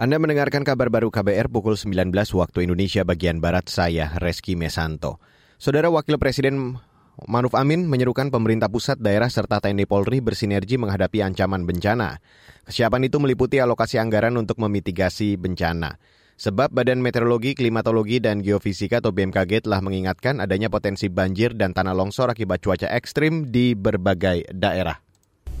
Anda 0.00 0.16
mendengarkan 0.16 0.64
kabar 0.64 0.88
baru 0.88 1.12
KBR 1.12 1.52
pukul 1.52 1.76
19 1.76 2.08
waktu 2.32 2.64
Indonesia 2.64 3.04
bagian 3.04 3.36
Barat, 3.36 3.68
saya 3.68 4.16
Reski 4.16 4.56
Mesanto. 4.56 5.20
Saudara 5.60 5.92
Wakil 5.92 6.16
Presiden 6.16 6.80
Maruf 7.28 7.52
Amin 7.52 7.84
menyerukan 7.84 8.32
pemerintah 8.32 8.72
pusat, 8.72 8.96
daerah, 8.96 9.28
serta 9.28 9.60
TNI 9.60 9.84
Polri 9.84 10.24
bersinergi 10.24 10.80
menghadapi 10.80 11.20
ancaman 11.20 11.68
bencana. 11.68 12.16
Kesiapan 12.64 13.12
itu 13.12 13.20
meliputi 13.20 13.60
alokasi 13.60 14.00
anggaran 14.00 14.40
untuk 14.40 14.56
memitigasi 14.56 15.36
bencana. 15.36 16.00
Sebab 16.40 16.72
Badan 16.72 17.04
Meteorologi, 17.04 17.52
Klimatologi, 17.52 18.24
dan 18.24 18.40
Geofisika 18.40 19.04
atau 19.04 19.12
BMKG 19.12 19.68
telah 19.68 19.84
mengingatkan 19.84 20.40
adanya 20.40 20.72
potensi 20.72 21.12
banjir 21.12 21.52
dan 21.52 21.76
tanah 21.76 21.92
longsor 21.92 22.32
akibat 22.32 22.64
cuaca 22.64 22.88
ekstrim 22.88 23.52
di 23.52 23.76
berbagai 23.76 24.48
daerah. 24.48 24.96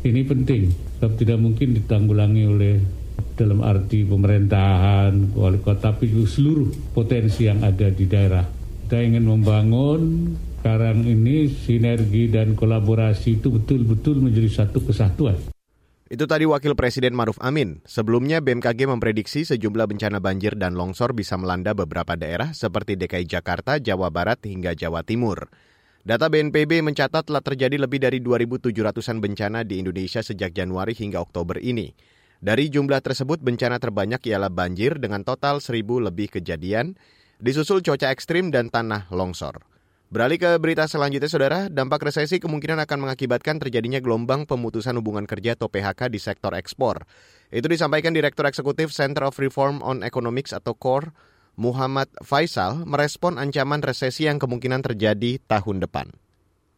Ini 0.00 0.24
penting, 0.24 0.72
sebab 0.96 1.20
tidak 1.20 1.36
mungkin 1.44 1.76
ditanggulangi 1.76 2.48
oleh 2.48 2.99
dalam 3.36 3.64
arti 3.64 4.02
pemerintahan, 4.04 5.36
wali 5.36 5.58
kota, 5.62 5.94
tapi 5.94 6.10
seluruh 6.10 6.94
potensi 6.96 7.46
yang 7.46 7.64
ada 7.64 7.88
di 7.88 8.04
daerah. 8.04 8.44
Kita 8.86 8.98
ingin 8.98 9.24
membangun 9.24 10.00
sekarang 10.60 11.08
ini 11.08 11.48
sinergi 11.48 12.28
dan 12.28 12.52
kolaborasi 12.52 13.40
itu 13.40 13.48
betul-betul 13.48 14.20
menjadi 14.20 14.64
satu 14.64 14.84
kesatuan. 14.84 15.38
Itu 16.10 16.26
tadi 16.26 16.42
Wakil 16.42 16.74
Presiden 16.74 17.14
Maruf 17.14 17.38
Amin. 17.38 17.78
Sebelumnya 17.86 18.42
BMKG 18.42 18.90
memprediksi 18.90 19.46
sejumlah 19.46 19.86
bencana 19.86 20.18
banjir 20.18 20.58
dan 20.58 20.74
longsor 20.74 21.14
bisa 21.14 21.38
melanda 21.38 21.70
beberapa 21.70 22.18
daerah 22.18 22.50
seperti 22.50 22.98
DKI 22.98 23.30
Jakarta, 23.30 23.78
Jawa 23.78 24.10
Barat, 24.10 24.42
hingga 24.42 24.74
Jawa 24.74 25.06
Timur. 25.06 25.46
Data 26.02 26.26
BNPB 26.26 26.82
mencatat 26.82 27.30
telah 27.30 27.44
terjadi 27.44 27.78
lebih 27.78 28.02
dari 28.02 28.18
2.700-an 28.18 29.22
bencana 29.22 29.62
di 29.62 29.78
Indonesia 29.78 30.18
sejak 30.18 30.50
Januari 30.50 30.98
hingga 30.98 31.22
Oktober 31.22 31.62
ini. 31.62 31.94
Dari 32.40 32.72
jumlah 32.72 33.04
tersebut, 33.04 33.44
bencana 33.44 33.76
terbanyak 33.76 34.24
ialah 34.24 34.48
banjir 34.48 34.96
dengan 34.96 35.20
total 35.20 35.60
seribu 35.60 36.00
lebih 36.00 36.32
kejadian, 36.32 36.96
disusul 37.36 37.84
cuaca 37.84 38.08
ekstrim 38.08 38.48
dan 38.48 38.72
tanah 38.72 39.12
longsor. 39.12 39.60
Beralih 40.08 40.40
ke 40.40 40.50
berita 40.56 40.88
selanjutnya, 40.88 41.28
Saudara, 41.28 41.60
dampak 41.68 42.00
resesi 42.00 42.40
kemungkinan 42.40 42.80
akan 42.88 42.98
mengakibatkan 43.04 43.60
terjadinya 43.60 44.00
gelombang 44.00 44.48
pemutusan 44.48 44.96
hubungan 44.96 45.28
kerja 45.28 45.52
atau 45.52 45.68
PHK 45.68 46.08
di 46.08 46.16
sektor 46.16 46.56
ekspor. 46.56 47.04
Itu 47.52 47.68
disampaikan 47.68 48.16
Direktur 48.16 48.48
Eksekutif 48.48 48.88
Center 48.88 49.28
of 49.28 49.36
Reform 49.36 49.84
on 49.84 50.00
Economics 50.00 50.56
atau 50.56 50.72
CORE, 50.72 51.12
Muhammad 51.60 52.08
Faisal, 52.24 52.88
merespon 52.88 53.36
ancaman 53.36 53.84
resesi 53.84 54.24
yang 54.24 54.40
kemungkinan 54.40 54.80
terjadi 54.80 55.44
tahun 55.44 55.84
depan 55.84 56.08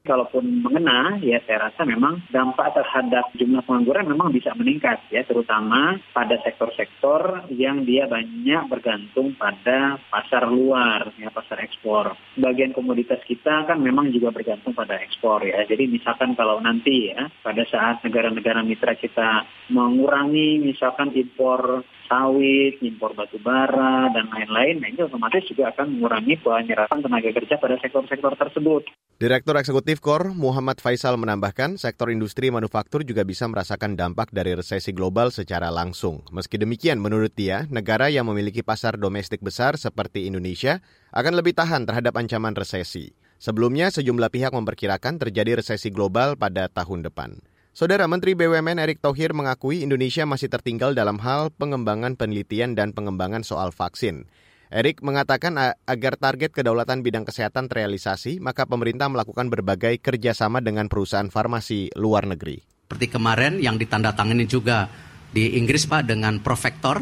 kalaupun 0.02 0.62
mengena, 0.62 1.16
ya 1.22 1.38
saya 1.46 1.70
rasa 1.70 1.86
memang 1.86 2.26
dampak 2.34 2.74
terhadap 2.74 3.30
jumlah 3.38 3.62
pengangguran 3.62 4.10
memang 4.10 4.34
bisa 4.34 4.50
meningkat 4.58 4.98
ya, 5.14 5.22
terutama 5.22 5.98
pada 6.10 6.38
sektor-sektor 6.42 7.46
yang 7.54 7.86
dia 7.86 8.10
banyak 8.10 8.66
bergantung 8.66 9.34
pada 9.38 10.02
pasar 10.10 10.50
luar, 10.50 11.14
ya 11.18 11.30
pasar 11.30 11.62
ekspor. 11.62 12.18
Bagian 12.34 12.74
komoditas 12.74 13.22
kita 13.22 13.64
kan 13.66 13.78
memang 13.78 14.10
juga 14.10 14.34
bergantung 14.34 14.74
pada 14.74 14.98
ekspor 14.98 15.46
ya. 15.46 15.62
Jadi 15.64 15.86
misalkan 15.86 16.34
kalau 16.34 16.58
nanti 16.58 17.14
ya 17.14 17.30
pada 17.40 17.62
saat 17.70 18.02
negara-negara 18.02 18.66
mitra 18.66 18.98
kita 18.98 19.46
mengurangi 19.70 20.58
misalkan 20.58 21.14
impor 21.14 21.86
sawit, 22.12 22.76
impor 22.84 23.16
batu 23.16 23.40
bara, 23.40 24.12
dan 24.12 24.28
lain-lain, 24.28 24.84
nah 24.84 24.88
ini 24.92 25.00
otomatis 25.00 25.40
juga 25.48 25.72
akan 25.72 25.96
mengurangi 25.96 26.36
penyerapan 26.44 27.00
tenaga 27.00 27.32
kerja 27.32 27.56
pada 27.56 27.80
sektor-sektor 27.80 28.36
tersebut. 28.36 28.84
Direktur 29.16 29.56
Eksekutif 29.56 30.04
KOR 30.04 30.36
Muhammad 30.36 30.76
Faisal 30.84 31.16
menambahkan 31.16 31.80
sektor 31.80 32.12
industri 32.12 32.52
manufaktur 32.52 33.00
juga 33.00 33.24
bisa 33.24 33.48
merasakan 33.48 33.96
dampak 33.96 34.28
dari 34.28 34.52
resesi 34.52 34.92
global 34.92 35.32
secara 35.32 35.72
langsung. 35.72 36.20
Meski 36.28 36.60
demikian, 36.60 37.00
menurut 37.00 37.32
dia, 37.32 37.64
negara 37.72 38.12
yang 38.12 38.28
memiliki 38.28 38.60
pasar 38.60 39.00
domestik 39.00 39.40
besar 39.40 39.80
seperti 39.80 40.28
Indonesia 40.28 40.84
akan 41.16 41.40
lebih 41.40 41.56
tahan 41.56 41.88
terhadap 41.88 42.12
ancaman 42.20 42.52
resesi. 42.52 43.16
Sebelumnya, 43.40 43.88
sejumlah 43.88 44.28
pihak 44.28 44.52
memperkirakan 44.52 45.16
terjadi 45.16 45.64
resesi 45.64 45.88
global 45.88 46.36
pada 46.36 46.68
tahun 46.68 47.08
depan. 47.08 47.51
Saudara 47.72 48.04
Menteri 48.04 48.36
BUMN 48.36 48.84
Erick 48.84 49.00
Thohir 49.00 49.32
mengakui 49.32 49.80
Indonesia 49.80 50.28
masih 50.28 50.52
tertinggal 50.52 50.92
dalam 50.92 51.16
hal 51.24 51.48
pengembangan 51.56 52.20
penelitian 52.20 52.76
dan 52.76 52.92
pengembangan 52.92 53.40
soal 53.48 53.72
vaksin. 53.72 54.28
Erik 54.68 55.00
mengatakan 55.00 55.56
agar 55.88 56.20
target 56.20 56.52
kedaulatan 56.52 57.00
bidang 57.00 57.24
kesehatan 57.24 57.72
terrealisasi, 57.72 58.44
maka 58.44 58.68
pemerintah 58.68 59.08
melakukan 59.08 59.48
berbagai 59.48 60.04
kerjasama 60.04 60.60
dengan 60.60 60.92
perusahaan 60.92 61.32
farmasi 61.32 61.96
luar 61.96 62.28
negeri. 62.28 62.60
Seperti 62.60 63.08
kemarin 63.08 63.56
yang 63.56 63.80
ditandatangani 63.80 64.44
juga 64.44 64.92
di 65.32 65.56
Inggris 65.56 65.88
Pak 65.88 66.12
dengan 66.12 66.44
Profektor, 66.44 67.00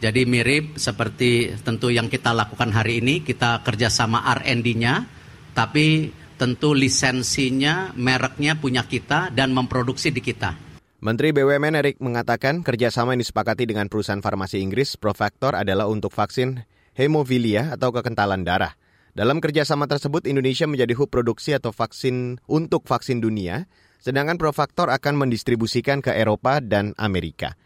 jadi 0.00 0.24
mirip 0.24 0.80
seperti 0.80 1.60
tentu 1.60 1.92
yang 1.92 2.08
kita 2.08 2.32
lakukan 2.32 2.72
hari 2.72 3.04
ini, 3.04 3.20
kita 3.20 3.60
kerjasama 3.60 4.24
R&D-nya, 4.40 5.04
tapi 5.52 6.08
tentu 6.36 6.76
lisensinya, 6.76 7.96
mereknya 7.96 8.56
punya 8.60 8.84
kita 8.84 9.32
dan 9.32 9.56
memproduksi 9.56 10.12
di 10.12 10.20
kita. 10.20 10.56
Menteri 10.96 11.32
BUMN 11.36 11.76
Erik 11.76 12.00
mengatakan 12.00 12.64
kerjasama 12.64 13.12
yang 13.12 13.20
disepakati 13.20 13.68
dengan 13.68 13.88
perusahaan 13.92 14.24
farmasi 14.24 14.64
Inggris 14.64 14.96
Profektor 14.96 15.52
adalah 15.52 15.92
untuk 15.92 16.08
vaksin 16.08 16.64
hemofilia 16.96 17.76
atau 17.76 17.92
kekentalan 17.92 18.48
darah. 18.48 18.72
Dalam 19.12 19.40
kerjasama 19.40 19.84
tersebut, 19.88 20.24
Indonesia 20.24 20.64
menjadi 20.64 20.96
hub 20.96 21.12
produksi 21.12 21.52
atau 21.52 21.72
vaksin 21.72 22.40
untuk 22.48 22.88
vaksin 22.88 23.20
dunia, 23.20 23.68
sedangkan 24.00 24.40
Profaktor 24.40 24.88
akan 24.88 25.20
mendistribusikan 25.20 26.00
ke 26.00 26.16
Eropa 26.16 26.64
dan 26.64 26.96
Amerika. 26.96 27.56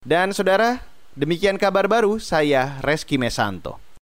Dan 0.00 0.32
saudara, 0.32 0.80
demikian 1.16 1.60
kabar 1.60 1.88
baru 1.88 2.16
saya 2.16 2.80
Reski 2.80 3.20
Mesanto. 3.20 3.83